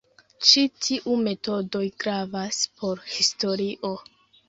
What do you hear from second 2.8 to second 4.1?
por historio.